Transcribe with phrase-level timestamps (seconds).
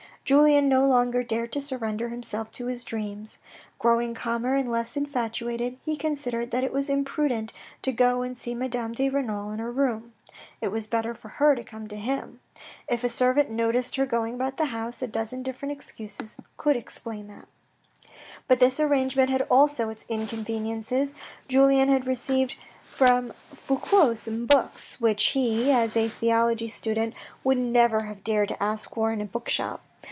[0.23, 3.39] Julien no longer dared to surrender himself to his dreams.
[3.79, 8.55] Growing calmer and less infatuated, he considered that it was imprudent to go and see
[8.55, 10.13] Madame de Renal in her room.
[10.61, 12.39] It was better for her to come to him.
[12.87, 17.25] If a servant noticed her going about the house, a dozen different excuses could explain
[17.25, 17.27] it.
[17.27, 18.05] xoo THE RED AND THE
[18.37, 21.13] BLACK But this arrangement had also its inconveniences.
[21.49, 22.55] Julien had received
[22.85, 28.63] from Fouque some books, which he, as a theology student would never have dared to
[28.63, 29.81] ask for in a bookshop.